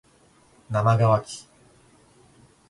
[0.71, 1.47] なまがわき